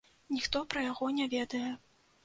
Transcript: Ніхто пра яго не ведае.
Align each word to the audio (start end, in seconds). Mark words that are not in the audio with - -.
Ніхто 0.35 0.63
пра 0.73 0.87
яго 0.87 1.13
не 1.21 1.31
ведае. 1.37 1.65